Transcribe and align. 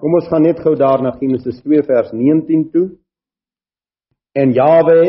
Kom 0.00 0.16
ons 0.16 0.28
gaan 0.32 0.46
net 0.48 0.60
gou 0.64 0.72
daar 0.80 1.02
na 1.04 1.12
Genesis 1.18 1.58
2 1.60 1.84
vers 1.84 2.12
19 2.16 2.70
toe. 2.72 2.86
En 4.32 4.54
Jawe, 4.56 5.00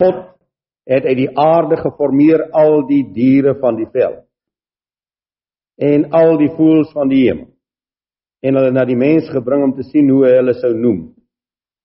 God 0.00 0.20
het 0.88 1.04
uit 1.04 1.18
die 1.18 1.32
aarde 1.36 1.76
geformeer 1.76 2.46
al 2.56 2.86
die 2.88 3.02
diere 3.12 3.54
van 3.60 3.76
die 3.76 3.88
veld 3.92 4.22
en 5.74 6.04
al 6.14 6.36
die 6.38 6.52
voëls 6.54 6.92
van 6.94 7.08
die 7.10 7.24
hemel. 7.24 7.48
En 8.46 8.54
hulle 8.54 8.70
na 8.70 8.84
die 8.86 8.98
mens 8.98 9.26
gebring 9.32 9.64
om 9.64 9.72
te 9.74 9.82
sien 9.88 10.06
hoe 10.12 10.20
hy 10.22 10.36
hulle 10.36 10.54
sou 10.60 10.70
noem. 10.76 11.00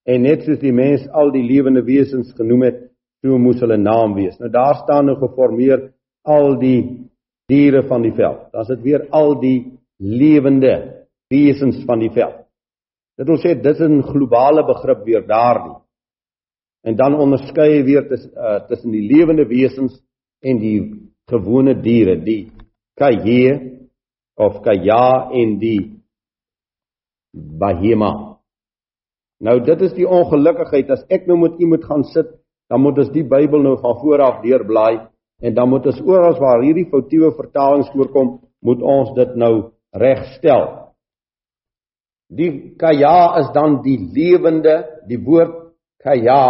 En 0.06 0.22
net 0.22 0.44
soos 0.46 0.60
die 0.60 0.72
mens 0.72 1.08
al 1.10 1.32
die 1.34 1.42
lewende 1.42 1.82
wesens 1.82 2.30
genoem 2.38 2.68
het, 2.68 2.78
so 3.24 3.40
moes 3.40 3.58
hulle 3.64 3.80
naam 3.80 4.14
wees. 4.14 4.36
Nou 4.38 4.52
daar 4.52 4.78
staan 4.84 5.10
nou 5.10 5.16
geformeer 5.18 5.88
al 6.22 6.54
die 6.60 7.08
diere 7.50 7.82
van 7.88 8.06
die 8.06 8.14
veld. 8.14 8.46
Dan 8.52 8.62
is 8.62 8.72
dit 8.76 8.86
weer 8.86 9.08
al 9.10 9.34
die 9.42 9.58
lewende 9.98 10.99
wesens 11.30 11.84
van 11.86 12.02
die 12.02 12.10
veld. 12.10 12.46
Dit 13.18 13.28
wil 13.28 13.38
sê 13.38 13.54
dis 13.54 13.80
'n 13.80 14.02
globale 14.02 14.64
begrip 14.64 15.04
weer 15.04 15.26
daardie. 15.26 15.76
En 16.82 16.96
dan 16.96 17.14
onderskei 17.14 17.82
weer 17.82 18.08
tussen 18.08 18.32
uh, 18.34 18.66
tussen 18.66 18.90
die 18.90 19.04
lewende 19.12 19.46
wesens 19.46 20.02
en 20.40 20.58
die 20.58 21.10
gewone 21.28 21.74
diere, 21.80 22.16
die 22.24 22.52
kaje 22.96 23.76
of 24.34 24.62
kaja 24.62 25.30
en 25.32 25.58
die 25.58 26.00
bahema. 27.32 28.40
Nou 29.40 29.60
dit 29.64 29.80
is 29.80 29.92
die 29.92 30.08
ongelukkigheid 30.08 30.90
as 30.90 31.04
ek 31.08 31.26
nou 31.26 31.38
met 31.38 31.60
u 31.60 31.66
moet 31.66 31.84
gaan 31.84 32.04
sit, 32.04 32.28
dan 32.68 32.80
moet 32.80 32.98
ons 32.98 33.12
die 33.12 33.24
Bybel 33.24 33.62
nou 33.62 33.76
van 33.80 33.96
voor 34.00 34.20
af 34.20 34.42
deurblaai 34.42 35.06
en 35.40 35.54
dan 35.54 35.68
moet 35.68 35.86
ons 35.86 36.00
oral 36.00 36.36
waar 36.40 36.62
hierdie 36.62 36.88
foutiewe 36.88 37.32
vertalings 37.36 37.88
voorkom, 37.92 38.40
moet 38.60 38.82
ons 38.82 39.14
dit 39.16 39.36
nou 39.36 39.72
regstel. 39.96 40.79
Die 42.30 42.76
kaja 42.78 43.40
is 43.40 43.48
dan 43.54 43.80
die 43.82 43.98
lewende, 44.14 44.84
die 45.10 45.18
woord 45.18 45.74
kaja 46.02 46.42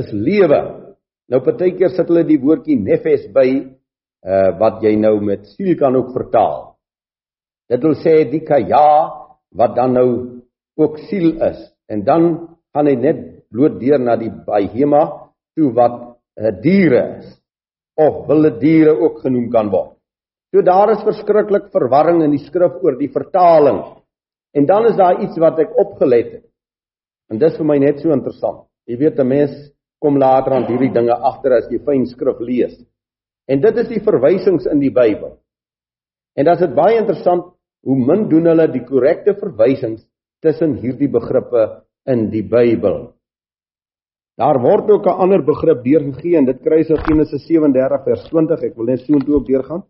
is 0.00 0.08
lewe. 0.12 0.60
Nou 1.28 1.42
partykeer 1.44 1.92
sit 1.92 2.08
hulle 2.08 2.24
die 2.28 2.40
woordjie 2.40 2.78
nefes 2.80 3.28
by 3.34 3.48
uh 4.22 4.50
wat 4.60 4.84
jy 4.84 4.94
nou 4.96 5.16
met 5.20 5.48
siel 5.56 5.74
kan 5.78 5.96
ook 5.98 6.12
vertaal. 6.14 6.76
Dit 7.68 7.82
wil 7.82 7.96
sê 8.00 8.22
die 8.30 8.44
kaja 8.46 8.86
wat 9.56 9.74
dan 9.76 9.96
nou 9.98 10.08
ook 10.78 10.98
siel 11.08 11.34
is 11.42 11.58
en 11.90 12.04
dan 12.06 12.28
gaan 12.72 12.88
hy 12.88 12.96
net 12.96 13.22
bloot 13.52 13.80
deur 13.80 14.00
na 14.00 14.16
die 14.16 14.30
bahema 14.46 15.02
toe 15.56 15.72
wat 15.76 15.96
'n 16.00 16.44
uh, 16.44 16.48
eh, 16.48 16.54
diere 16.62 17.02
is 17.18 17.28
of 17.96 18.26
wilde 18.26 18.58
diere 18.58 18.94
ook 18.96 19.20
genoem 19.20 19.50
kan 19.50 19.68
word. 19.70 19.96
So 20.52 20.62
daar 20.62 20.90
is 20.92 21.04
verskriklik 21.04 21.70
verwarring 21.72 22.22
in 22.24 22.30
die 22.30 22.44
skrif 22.46 22.72
oor 22.82 22.96
die 22.96 23.12
vertaling. 23.12 24.01
En 24.52 24.66
dan 24.66 24.86
is 24.86 24.96
daar 24.96 25.22
iets 25.22 25.38
wat 25.40 25.58
ek 25.58 25.76
opgelet 25.80 26.32
het. 26.32 26.46
En 27.32 27.38
dis 27.40 27.56
vir 27.56 27.66
my 27.66 27.78
net 27.80 28.00
so 28.00 28.12
interessant. 28.12 28.66
Jy 28.86 28.98
weet 29.00 29.18
'n 29.18 29.28
mens 29.28 29.52
kom 29.98 30.18
later 30.18 30.52
aan 30.52 30.66
hierdie 30.66 30.92
dinge 30.92 31.14
agter 31.14 31.52
as 31.52 31.70
jy 31.70 31.78
fyn 31.78 32.06
skrif 32.06 32.40
lees. 32.40 32.74
En 33.48 33.60
dit 33.60 33.76
is 33.76 33.88
die 33.88 34.02
verwysings 34.02 34.66
in 34.66 34.80
die 34.80 34.90
Bybel. 34.90 35.38
En 36.36 36.44
dan 36.44 36.54
is 36.54 36.66
dit 36.66 36.74
baie 36.74 36.98
interessant 36.98 37.54
hoe 37.82 37.96
min 37.96 38.28
doen 38.28 38.46
hulle 38.46 38.68
die 38.72 38.84
korrekte 38.84 39.34
verwysings 39.34 40.04
tussen 40.40 40.76
hierdie 40.82 41.08
begrippe 41.08 41.82
in 42.06 42.30
die 42.30 42.42
Bybel. 42.42 43.12
Daar 44.36 44.58
word 44.60 44.90
ook 44.90 45.06
'n 45.06 45.20
ander 45.22 45.42
begrip 45.42 45.84
deurgegee 45.84 46.36
en 46.36 46.44
dit 46.44 46.62
kry 46.62 46.78
in 46.78 46.96
Genesis 46.96 47.46
37 47.46 48.04
vers 48.04 48.24
20. 48.28 48.62
Ek 48.62 48.76
wil 48.76 48.86
net 48.86 49.00
so 49.00 49.12
intoe 49.12 49.34
ook 49.34 49.46
deurgaan. 49.46 49.82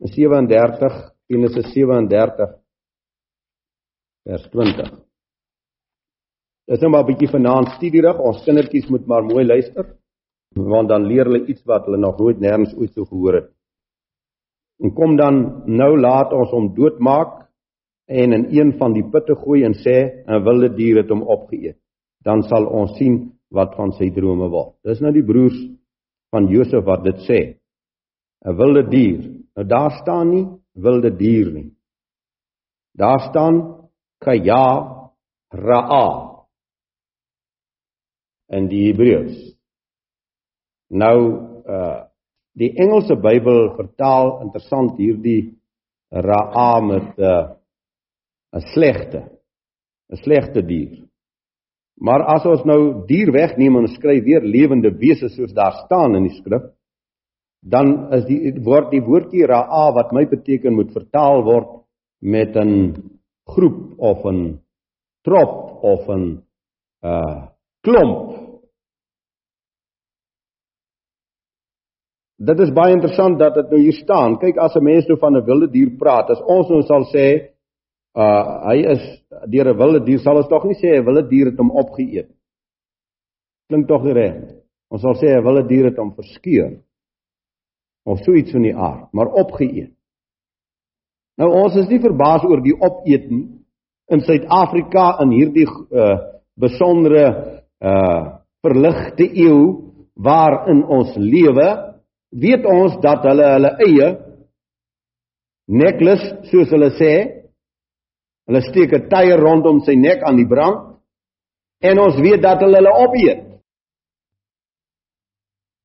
In 0.00 0.08
37 0.08 1.12
Genesis 1.28 1.72
37 1.72 2.65
vers 4.26 4.48
20. 4.50 4.90
Dit 6.66 6.76
is 6.76 6.82
nou 6.82 6.90
maar 6.90 7.04
'n 7.04 7.12
bietjie 7.12 7.30
vanaand 7.30 7.68
studierig. 7.76 8.18
Ons 8.18 8.42
kindertjies 8.44 8.88
moet 8.90 9.06
maar 9.06 9.22
mooi 9.22 9.44
luister 9.44 9.96
want 10.56 10.88
dan 10.88 11.04
leer 11.04 11.24
hulle 11.24 11.46
iets 11.46 11.64
wat 11.64 11.84
hulle 11.84 11.98
nog 11.98 12.18
nooit 12.18 12.38
nêrens 12.40 12.74
ooit 12.76 12.92
so 12.92 13.04
gehoor 13.04 13.34
het. 13.34 13.50
En 14.80 14.94
kom 14.94 15.16
dan 15.16 15.62
nou 15.66 16.00
laat 16.00 16.32
ons 16.32 16.50
hom 16.50 16.74
doodmaak 16.74 17.50
en 18.08 18.32
in 18.32 18.46
een 18.50 18.72
van 18.78 18.92
die 18.92 19.04
putte 19.10 19.34
gooi 19.34 19.64
en 19.64 19.74
sê 19.74 20.24
'n 20.26 20.44
wilde 20.44 20.74
dier 20.74 20.96
het 20.96 21.10
hom 21.10 21.22
opgeëet 21.22 21.76
dan 22.26 22.42
sal 22.42 22.66
ons 22.66 22.96
sien 22.98 23.32
wat 23.54 23.76
van 23.78 23.92
sy 23.92 24.10
drome 24.10 24.48
word. 24.50 24.74
Dis 24.82 25.00
nou 25.00 25.12
die 25.12 25.24
broers 25.24 25.56
van 26.34 26.48
Josef 26.50 26.84
wat 26.84 27.04
dit 27.04 27.18
sê. 27.28 27.40
'n 28.44 28.56
Wilde 28.56 28.82
dier. 28.90 29.20
Nou 29.56 29.66
daar 29.66 29.90
staan 30.02 30.30
nie 30.30 30.46
wilde 30.74 31.10
dier 31.16 31.52
nie. 31.52 31.70
Daar 32.94 33.20
staan 33.30 33.75
kaya 34.22 34.66
ra'a 35.52 36.08
in 38.56 38.68
die 38.70 38.86
Hebreëus. 38.88 39.38
Nou 40.90 41.18
uh 41.66 42.02
die 42.56 42.70
Engelse 42.80 43.18
Bybel 43.20 43.74
vertaal 43.76 44.38
interessant 44.46 44.94
hierdie 44.96 45.58
ra'a 46.08 46.80
met 46.80 47.18
'n 47.18 47.22
uh, 47.22 47.56
'n 48.56 48.62
slegte 48.72 49.20
'n 50.12 50.16
slegte 50.24 50.62
dier. 50.62 51.04
Maar 52.00 52.22
as 52.34 52.44
ons 52.46 52.64
nou 52.64 53.06
dier 53.06 53.32
wegneem 53.32 53.76
en 53.76 53.88
skryf 53.88 54.24
weer 54.24 54.40
lewende 54.40 54.90
wese 54.90 55.28
soos 55.28 55.52
daar 55.52 55.84
staan 55.84 56.16
in 56.16 56.28
die 56.28 56.36
skrif, 56.36 56.62
dan 57.60 58.12
is 58.12 58.24
die 58.24 58.52
word 58.62 58.90
die 58.90 59.00
woordjie 59.00 59.46
ra'a 59.46 59.92
wat 59.96 60.12
my 60.12 60.26
beteken 60.28 60.74
moet 60.74 60.92
vertaal 60.92 61.42
word 61.44 61.68
met 62.20 62.56
'n 62.56 63.15
groep 63.46 63.98
of 63.98 64.24
'n 64.24 64.60
trop 65.22 65.82
of 65.82 66.08
'n 66.08 66.42
uh 67.02 67.48
klomp. 67.80 68.46
Dit 72.36 72.58
is 72.60 72.72
baie 72.72 72.92
interessant 72.92 73.38
dat 73.38 73.54
dit 73.54 73.70
nou 73.70 73.80
hier 73.80 73.96
staan. 73.96 74.38
Kyk 74.38 74.56
as 74.56 74.74
'n 74.76 74.84
mens 74.84 75.06
nou 75.06 75.18
van 75.18 75.36
'n 75.36 75.44
wilde 75.44 75.70
dier 75.70 75.96
praat, 75.98 76.30
as 76.30 76.42
ons 76.42 76.68
nou 76.68 76.82
sal 76.82 77.04
sê 77.14 77.54
uh 78.14 78.44
hy 78.68 78.78
is 78.94 79.02
deur 79.46 79.68
'n 79.72 79.78
wilde 79.78 80.04
dier 80.04 80.18
sal 80.18 80.36
ons 80.36 80.48
tog 80.48 80.64
nie 80.64 80.80
sê 80.82 80.98
'n 80.98 81.04
wilde 81.04 81.28
dier 81.28 81.46
het 81.46 81.58
hom 81.58 81.70
opgeëet. 81.70 82.30
Klink 83.68 83.88
tog 83.88 84.02
reg. 84.04 84.36
Ons 84.90 85.02
sal 85.02 85.14
sê 85.14 85.26
'n 85.36 85.44
wilde 85.44 85.68
dier 85.68 85.84
het 85.84 85.96
hom 85.96 86.14
verskeur. 86.14 86.82
Of 88.04 88.18
so 88.22 88.32
iets 88.32 88.52
van 88.52 88.62
die 88.62 88.76
aard, 88.76 89.12
maar 89.12 89.26
opgeëet. 89.26 89.95
Nou 91.36 91.50
ons 91.52 91.76
is 91.76 91.88
nie 91.90 92.00
verbaas 92.00 92.44
oor 92.48 92.62
die 92.64 92.74
opeet 92.74 93.28
nie 93.30 93.44
in 94.12 94.22
Suid-Afrika 94.24 95.16
in 95.24 95.34
hierdie 95.34 95.66
uh 95.66 96.16
besondere 96.56 97.24
uh 97.84 98.40
verligte 98.64 99.26
eeu 99.28 99.92
waarin 100.16 100.80
ons 100.88 101.12
lewe, 101.20 101.66
weet 102.32 102.64
ons 102.64 102.96
dat 103.02 103.26
hulle 103.28 103.50
hulle 103.52 103.72
eie 103.84 104.06
necklace 105.68 106.48
soos 106.48 106.72
hulle 106.72 106.88
sê 106.96 107.12
Hulle 108.46 108.62
steek 108.62 108.92
'n 108.94 109.08
tyer 109.10 109.40
rondom 109.42 109.80
sy 109.82 109.96
nek 109.98 110.22
aan 110.22 110.38
die 110.38 110.46
brand 110.46 111.02
en 111.82 111.98
ons 111.98 112.16
weet 112.22 112.42
dat 112.42 112.62
hulle 112.62 112.78
hulle 112.78 112.94
opeet. 113.04 113.40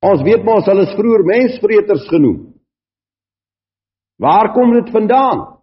Ons 0.02 0.22
weet 0.22 0.44
mos 0.44 0.66
hulle 0.66 0.86
is 0.86 0.94
vroeër 0.98 1.24
mensvreters 1.26 2.06
genoem. 2.08 2.51
Waar 4.16 4.52
kom 4.52 4.72
dit 4.72 4.90
vandaan? 4.90 5.62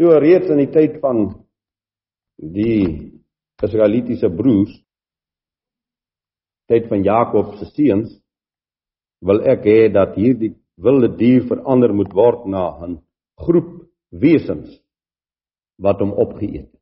So 0.00 0.18
reeds 0.18 0.50
in 0.50 0.58
die 0.58 0.70
tyd 0.72 1.00
van 1.00 1.26
die 2.36 3.12
Israelitiese 3.62 4.30
broers 4.34 4.72
tyd 6.70 6.88
van 6.88 7.04
Jakob 7.04 7.54
se 7.60 7.68
seuns 7.70 8.14
wil 9.22 9.42
ek 9.52 9.66
hê 9.68 9.80
dat 9.92 10.16
hierdie 10.18 10.54
wilde 10.82 11.12
dier 11.18 11.44
verander 11.46 11.92
moet 11.94 12.14
word 12.16 12.46
na 12.50 12.64
'n 12.86 12.98
groep 13.44 13.70
wesens 14.24 14.80
wat 15.78 16.00
hom 16.00 16.12
opgeëet 16.12 16.70
het. 16.72 16.80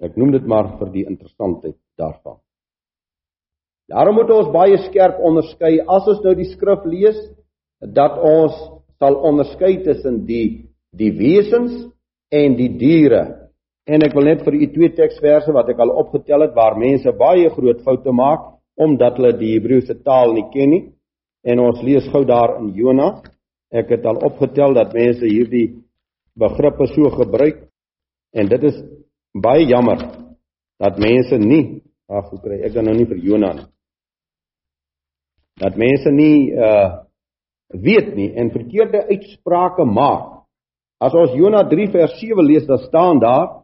Ek 0.00 0.16
noem 0.16 0.32
dit 0.32 0.46
maar 0.46 0.78
vir 0.78 0.90
die 0.92 1.04
interessantheid 1.04 1.76
daarvan. 1.96 2.38
Daarom 3.90 4.20
moet 4.20 4.30
ons 4.30 4.52
baie 4.54 4.78
skerp 4.86 5.18
onderskei 5.26 5.80
as 5.82 6.06
ons 6.10 6.20
nou 6.22 6.34
die 6.38 6.48
skrif 6.52 6.84
lees 6.86 7.18
dat 7.80 8.18
ons 8.22 8.54
sal 9.00 9.16
onderskei 9.26 9.80
tussen 9.82 10.22
die 10.28 10.68
die 10.94 11.10
wesens 11.14 11.74
en 12.34 12.54
die 12.58 12.70
diere. 12.78 13.22
En 13.86 14.04
ek 14.06 14.14
wil 14.14 14.28
net 14.28 14.44
vir 14.46 14.56
u 14.58 14.68
twee 14.74 14.92
teksverse 14.94 15.54
wat 15.54 15.70
ek 15.72 15.82
al 15.82 15.94
opgetel 16.02 16.44
het 16.46 16.54
waar 16.54 16.78
mense 16.78 17.10
baie 17.18 17.50
groot 17.50 17.82
foute 17.86 18.14
maak 18.14 18.46
omdat 18.80 19.18
hulle 19.18 19.32
die 19.38 19.54
Hebreëse 19.56 19.98
taal 20.06 20.34
nie 20.36 20.46
ken 20.54 20.70
nie. 20.70 20.82
En 21.42 21.62
ons 21.64 21.82
lees 21.82 22.06
gou 22.12 22.22
daar 22.28 22.58
in 22.60 22.70
Jona. 22.76 23.10
Ek 23.74 23.90
het 23.94 24.06
al 24.06 24.22
opgetel 24.26 24.74
dat 24.76 24.94
mense 24.94 25.26
hierdie 25.26 25.82
begrippe 26.38 26.86
so 26.94 27.10
gebruik 27.16 27.66
en 28.34 28.50
dit 28.50 28.70
is 28.70 28.78
baie 29.34 29.66
jammer 29.66 29.98
dat 30.78 30.98
mense 31.02 31.38
nie 31.38 31.82
ag 32.10 32.30
hoe 32.30 32.40
kry 32.42 32.62
ek 32.66 32.74
dan 32.74 32.90
nou 32.90 32.96
nie 32.98 33.08
vir 33.10 33.18
Jona 33.22 33.52
nie. 33.58 33.68
Dat 35.60 35.76
mense 35.76 36.10
nie 36.10 36.50
uh 36.56 37.06
weet 37.70 38.14
nie 38.14 38.32
en 38.34 38.50
verkeerde 38.50 39.04
uitsprake 39.06 39.84
maak. 39.84 40.40
As 40.98 41.14
ons 41.14 41.36
Jona 41.38 41.62
3 41.68 41.86
vers 41.92 42.16
7 42.18 42.44
lees, 42.44 42.66
dan 42.66 42.78
staan 42.78 43.20
daar 43.22 43.60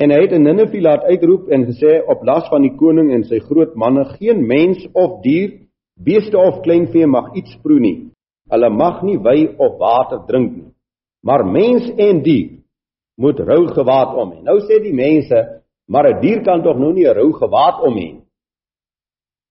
en 0.00 0.10
hy 0.10 0.22
het 0.22 0.32
in 0.32 0.46
Ninive 0.46 0.80
laat 0.80 1.04
uitroep 1.04 1.50
en 1.52 1.66
gesê 1.68 1.98
op 2.08 2.24
las 2.24 2.48
van 2.48 2.64
die 2.64 2.72
koning 2.80 3.12
en 3.12 3.26
sy 3.28 3.42
groot 3.44 3.74
manne 3.76 4.06
geen 4.16 4.40
mens 4.46 4.80
of 4.96 5.20
dier, 5.22 5.58
beeste 6.00 6.38
of 6.38 6.62
kleinvee 6.64 7.06
mag 7.06 7.34
iets 7.36 7.58
proe 7.62 7.78
nie. 7.80 8.08
Hulle 8.50 8.70
mag 8.72 9.02
nie 9.04 9.18
wy 9.20 9.52
of 9.58 9.76
water 9.78 10.24
drink 10.26 10.56
nie. 10.56 10.70
Maar 11.22 11.44
mens 11.44 11.90
en 12.00 12.22
dier 12.24 12.58
moet 13.20 13.38
rou 13.38 13.66
gewaad 13.68 14.16
om 14.16 14.32
hê. 14.32 14.40
Nou 14.42 14.58
sê 14.64 14.80
die 14.82 14.96
mense, 14.96 15.38
maar 15.86 16.08
'n 16.08 16.20
dier 16.20 16.42
kan 16.42 16.62
tog 16.62 16.78
nou 16.78 16.92
nie 16.92 17.06
'n 17.06 17.14
rou 17.14 17.32
gewaad 17.32 17.82
om 17.86 17.94
hê 17.94 18.12
nie. 18.16 18.24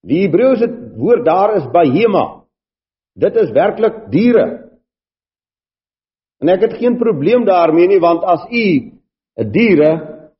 Die 0.04 0.22
Hebreëse 0.26 0.81
woord 0.98 1.26
daar 1.26 1.56
is 1.60 1.72
bahema. 1.72 2.44
Dit 3.16 3.36
is 3.36 3.52
werklik 3.52 4.08
diere. 4.12 4.46
En 6.42 6.50
ek 6.50 6.62
het 6.66 6.80
geen 6.80 6.98
probleem 6.98 7.46
daarmee 7.46 7.88
nie 7.88 8.00
want 8.02 8.24
as 8.24 8.48
u 8.50 8.92
'n 9.38 9.52
diere 9.52 9.92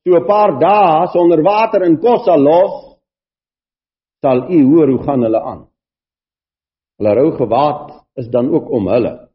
so 0.02 0.16
'n 0.16 0.26
paar 0.26 0.58
dae 0.58 1.06
sonder 1.12 1.42
water 1.42 1.82
en 1.82 2.00
kos 2.00 2.24
sal 2.24 2.40
los, 2.40 2.98
sal 4.22 4.50
u 4.50 4.64
hoor 4.64 4.88
hoe 4.88 5.02
gaan 5.02 5.22
hulle 5.22 5.40
aan. 5.40 5.68
Hulle 6.98 7.14
rou 7.14 7.30
gewaad 7.36 8.04
is 8.14 8.28
dan 8.28 8.50
ook 8.54 8.70
om 8.70 8.88
hulle. 8.88 9.28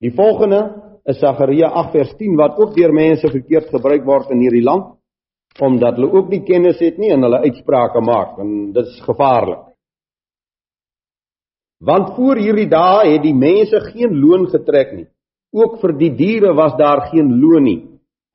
Die 0.00 0.12
volgende 0.14 0.60
is 1.04 1.18
Sagaria 1.18 1.68
8 1.68 1.92
vers 1.92 2.14
10 2.16 2.36
wat 2.36 2.58
ook 2.58 2.74
deur 2.74 2.92
mense 2.92 3.30
verkeerd 3.30 3.68
gebruik 3.68 4.04
word 4.04 4.30
in 4.30 4.40
hierdie 4.40 4.64
land 4.64 4.96
omdat 5.60 5.96
hulle 5.98 6.12
ook 6.12 6.28
nie 6.30 6.44
kennis 6.46 6.78
het 6.78 6.98
nie 6.98 7.10
en 7.10 7.22
hulle 7.22 7.42
uitsprake 7.42 8.00
maak 8.00 8.38
en 8.38 8.72
dit 8.72 8.86
is 8.86 9.00
gevaarlik. 9.02 9.69
Want 11.80 12.14
voor 12.16 12.36
hierdie 12.36 12.68
dae 12.68 13.14
het 13.14 13.22
die 13.24 13.36
mense 13.36 13.80
geen 13.92 14.18
loon 14.20 14.46
getrek 14.52 14.92
nie. 14.92 15.06
Ook 15.56 15.80
vir 15.80 15.96
die 15.98 16.10
diere 16.16 16.52
was 16.54 16.76
daar 16.78 17.08
geen 17.10 17.40
loon 17.40 17.64
nie. 17.64 17.80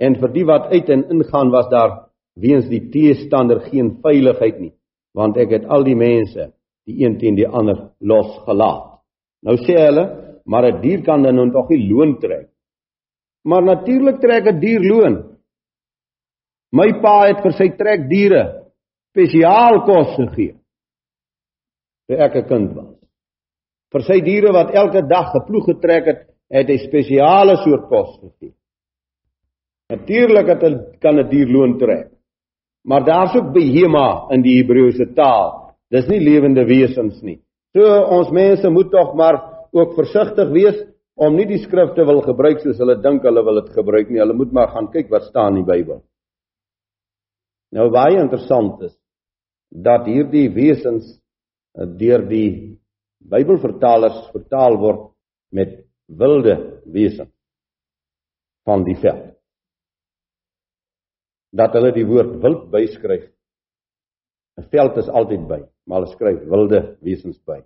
En 0.01 0.17
vir 0.19 0.31
die 0.33 0.45
wat 0.45 0.71
uit 0.73 0.89
en 0.89 1.05
ingaan 1.13 1.51
was 1.53 1.69
daar 1.69 1.93
weens 2.35 2.67
die 2.67 2.81
teestander 2.91 3.61
geen 3.69 3.93
veiligheid 4.03 4.57
nie, 4.59 4.73
want 5.15 5.37
ek 5.39 5.53
het 5.55 5.69
al 5.71 5.85
die 5.87 5.95
mense 5.95 6.49
die 6.85 6.97
een 7.05 7.15
teen 7.17 7.37
die 7.37 7.47
ander 7.47 7.93
losgelaat. 8.03 8.99
Nou 9.45 9.55
sê 9.61 9.77
hulle, 9.79 10.05
maar 10.45 10.65
'n 10.65 10.81
dier 10.81 11.01
kan 11.03 11.23
dan 11.23 11.35
nou 11.35 11.51
tog 11.51 11.69
nie 11.69 11.87
loon 11.89 12.19
trek. 12.19 12.49
Maar 13.45 13.63
natuurlik 13.63 14.19
trek 14.19 14.45
'n 14.47 14.59
dier 14.59 14.81
loon. 14.81 15.37
My 16.71 16.91
pa 17.01 17.27
het 17.27 17.41
vir 17.41 17.51
sy 17.51 17.69
trekdiere 17.77 18.71
spesiaal 19.11 19.85
kos 19.85 20.15
gegee. 20.15 20.55
Toe 22.07 22.17
ek 22.17 22.35
'n 22.35 22.47
kind 22.47 22.73
was 22.75 23.04
vir 23.95 24.03
sy 24.03 24.19
diere 24.19 24.51
wat 24.51 24.73
elke 24.75 25.05
dag 25.07 25.31
geploeg 25.31 25.69
getrek 25.71 26.07
het, 26.09 26.21
het 26.51 26.67
hy 26.67 26.75
spesiale 26.83 27.55
soort 27.63 27.87
kos 27.87 28.17
gegee. 28.19 28.51
Natuurlik 29.89 30.47
het 30.51 30.63
'n 30.63 30.75
kan 30.99 31.19
'n 31.19 31.29
dier 31.29 31.47
loon 31.47 31.77
trek. 31.79 32.11
Maar 32.83 33.05
daar's 33.05 33.35
ook 33.35 33.53
behema 33.53 34.27
in 34.31 34.41
die 34.41 34.57
Hebreëse 34.61 35.13
taal. 35.15 35.75
Dis 35.89 36.07
nie 36.07 36.19
lewende 36.19 36.65
wesens 36.65 37.21
nie. 37.21 37.39
So 37.73 37.81
ons 38.17 38.29
mense 38.31 38.69
moet 38.69 38.91
tog 38.91 39.15
maar 39.15 39.67
ook 39.71 39.95
versigtig 39.95 40.49
wees 40.51 40.83
om 41.15 41.35
nie 41.35 41.45
die 41.45 41.63
skrifte 41.63 42.05
wil 42.05 42.21
gebruik 42.21 42.59
soos 42.59 42.77
hulle 42.77 43.01
dink 43.01 43.23
hulle 43.23 43.43
wil 43.43 43.61
dit 43.61 43.73
gebruik 43.73 44.09
nie. 44.09 44.19
Hulle 44.19 44.33
moet 44.33 44.51
maar 44.51 44.67
gaan 44.67 44.91
kyk 44.91 45.09
wat 45.09 45.23
staan 45.23 45.57
in 45.57 45.63
die 45.63 45.71
Bybel. 45.71 46.03
Nou 47.71 47.89
baie 47.89 48.19
interessant 48.19 48.81
is 48.81 48.95
dat 49.69 50.05
hierdie 50.05 50.49
wesens 50.49 51.21
eh, 51.77 51.87
deur 51.97 52.27
die 52.27 52.77
Bybelvertalers 53.29 54.27
vertaal 54.33 54.77
word 54.77 55.05
met 55.55 55.79
wilde 56.05 56.55
wesens 56.93 57.31
van 58.65 58.83
die 58.85 58.97
veld. 59.01 59.31
Dat 61.55 61.73
hulle 61.77 61.93
die 61.95 62.05
woord 62.05 62.35
wild 62.43 62.67
byskryf. 62.73 63.31
'n 64.59 64.67
Veld 64.71 64.97
is 64.97 65.09
altyd 65.09 65.47
by, 65.47 65.61
maar 65.85 66.01
hulle 66.01 66.13
skryf 66.13 66.43
wilde 66.51 66.81
wesens 67.01 67.39
by. 67.43 67.59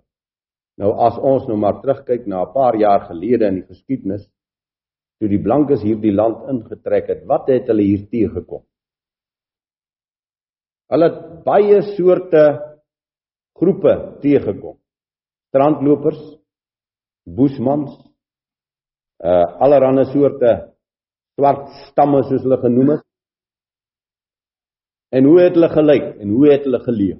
Nou 0.80 0.90
as 1.06 1.18
ons 1.18 1.46
nou 1.46 1.58
maar 1.58 1.80
terugkyk 1.82 2.26
na 2.26 2.42
'n 2.42 2.52
paar 2.54 2.76
jaar 2.76 3.06
gelede 3.06 3.46
in 3.46 3.60
die 3.60 3.68
geskiedenis 3.68 4.26
toe 5.20 5.28
die 5.28 5.42
blankes 5.42 5.82
hierdie 5.82 6.14
land 6.14 6.48
ingetrek 6.48 7.08
het, 7.08 7.26
wat 7.26 7.48
het 7.48 7.68
hulle 7.68 7.82
hier 7.82 8.06
teëgekom? 8.08 8.64
Hulle 10.90 11.08
het 11.10 11.44
baie 11.44 11.82
soorte 11.94 12.44
groepe 13.54 14.16
teëgekom 14.22 14.80
strandlopers, 15.50 16.20
boesmans, 17.26 17.90
uh 19.20 19.46
allerlei 19.60 20.06
soorte 20.12 20.52
swart 21.36 21.66
stamme 21.90 22.22
soos 22.28 22.44
hulle 22.46 22.60
genoem 22.62 22.94
is. 22.96 23.02
En 25.10 25.26
hoe 25.26 25.40
het 25.42 25.58
hulle 25.58 25.68
gelyk 25.74 26.06
en 26.22 26.30
hoe 26.36 26.46
het 26.52 26.64
hulle 26.64 26.80
geleef? 26.86 27.18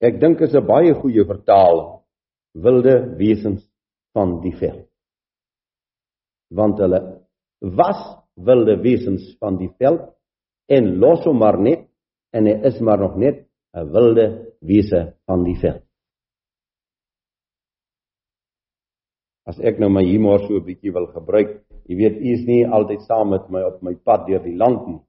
Ek 0.00 0.20
dink 0.20 0.40
is 0.40 0.54
'n 0.54 0.66
baie 0.66 0.94
goeie 0.94 1.24
vertaling 1.24 2.00
wilde 2.52 2.94
wesens 3.16 3.62
van 4.14 4.40
die 4.40 4.56
veld. 4.56 4.88
Want 6.50 6.78
hulle 6.78 7.00
was 7.60 8.00
wilde 8.34 8.80
wesens 8.82 9.36
van 9.38 9.56
die 9.56 9.70
veld 9.78 10.02
en 10.68 10.98
los 10.98 11.24
hom 11.24 11.38
maar 11.38 11.58
net 11.58 11.88
en 12.32 12.46
hy 12.46 12.56
is 12.68 12.80
maar 12.80 12.98
nog 12.98 13.16
net 13.16 13.46
'n 13.74 13.92
wilde 13.92 14.26
wese 14.60 15.14
van 15.26 15.44
die 15.44 15.58
veld. 15.60 15.89
As 19.50 19.58
ek 19.66 19.80
nou 19.82 19.90
my 19.90 20.04
humor 20.06 20.38
so 20.46 20.58
'n 20.58 20.66
bietjie 20.66 20.92
wil 20.94 21.08
gebruik, 21.10 21.50
jy 21.88 21.94
weet, 22.00 22.16
u 22.22 22.28
is 22.36 22.44
nie 22.46 22.62
altyd 22.66 23.00
saam 23.08 23.30
met 23.30 23.50
my 23.50 23.62
op 23.66 23.82
my 23.82 23.94
pad 23.94 24.26
deur 24.26 24.42
die 24.44 24.56
land 24.56 24.86
nie. 24.86 25.00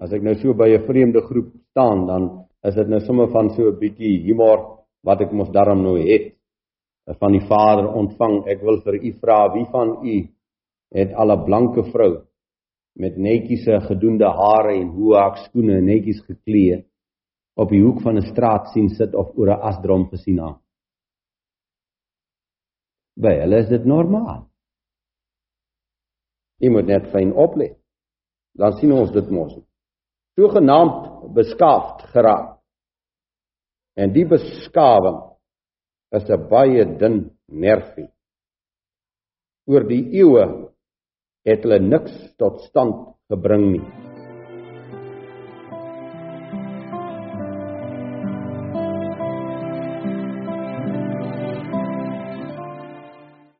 As 0.00 0.12
ek 0.12 0.22
nou 0.22 0.34
so 0.34 0.52
by 0.54 0.68
'n 0.68 0.86
vreemde 0.88 1.20
groep 1.20 1.50
staan, 1.70 2.06
dan 2.06 2.22
is 2.64 2.74
dit 2.74 2.88
nou 2.88 3.00
sommer 3.00 3.28
van 3.28 3.50
so 3.56 3.68
'n 3.68 3.80
bietjie 3.80 4.22
humor 4.26 4.58
wat 5.04 5.20
ek 5.20 5.32
mos 5.32 5.50
daarom 5.50 5.82
nou 5.82 5.96
het 5.96 6.34
van 7.18 7.32
die 7.32 7.46
Vader 7.48 7.86
ontvang. 7.94 8.46
Ek 8.46 8.60
wil 8.62 8.80
vir 8.84 8.94
u 8.94 9.12
vra, 9.20 9.52
wie 9.54 9.66
van 9.72 9.88
u 10.04 10.28
het 10.94 11.12
al 11.14 11.32
'n 11.32 11.44
blanke 11.44 11.82
vrou 11.92 12.22
met 12.94 13.16
netjies 13.16 13.64
gedoende 13.88 14.28
hare 14.28 14.74
en 14.74 14.88
hoë 14.88 15.16
hakskoene 15.16 15.80
netjies 15.80 16.20
geklee 16.26 16.84
op 17.56 17.70
die 17.70 17.82
hoek 17.82 18.00
van 18.02 18.16
'n 18.16 18.30
straat 18.32 18.68
sien 18.72 18.88
sit 18.88 19.14
of 19.14 19.28
oor 19.38 19.48
'n 19.48 19.60
asdrom 19.70 20.08
gesien 20.08 20.38
haar? 20.38 20.58
By 23.16 23.34
hulle 23.42 23.62
is 23.64 23.68
dit 23.68 23.84
normaal. 23.88 24.46
Jy 26.60 26.70
moet 26.70 26.88
net 26.90 27.08
fyn 27.12 27.32
oplet. 27.32 27.76
Dan 28.58 28.76
sien 28.78 28.92
ons 28.92 29.12
dit 29.14 29.30
mos. 29.32 29.54
Sogenaamd 30.38 31.32
beskaafd 31.34 32.06
geraak. 32.12 32.58
En 33.96 34.12
die 34.14 34.26
beskawing 34.28 35.20
is 36.16 36.28
'n 36.30 36.48
baie 36.48 36.84
dun 36.98 37.30
nervie. 37.46 38.10
Oor 39.66 39.84
die 39.86 40.04
eeue 40.20 40.72
het 41.44 41.62
hulle 41.62 41.78
niks 41.78 42.34
tot 42.36 42.60
stand 42.60 43.16
gebring 43.30 43.72
nie. 43.72 44.09